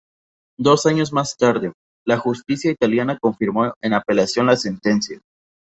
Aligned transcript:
Dos 0.57 0.87
años 0.87 1.13
más 1.13 1.37
tarde, 1.37 1.73
la 2.07 2.17
justicia 2.17 2.71
italiana 2.71 3.19
confirmó 3.21 3.71
en 3.83 3.93
apelación 3.93 4.47
la 4.47 4.55
sentencia. 4.55 5.21